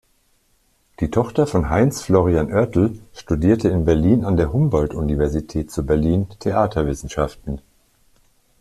Die 0.99 1.11
Tochter 1.11 1.45
von 1.45 1.69
Heinz-Florian 1.69 2.51
Oertel 2.51 2.97
studierte 3.13 3.69
in 3.69 3.85
Berlin 3.85 4.25
an 4.25 4.35
der 4.35 4.51
Humboldt-Universität 4.51 5.69
zu 5.69 5.83
Berlin 5.85 6.25
Theaterwissenschaften. 6.39 7.61